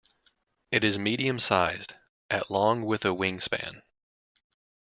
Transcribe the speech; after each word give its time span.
It 0.71 0.83
is 0.83 0.97
medium-sized, 0.97 1.93
at 2.31 2.49
long 2.49 2.85
with 2.85 3.05
a 3.05 3.09
wingspan. 3.09 3.83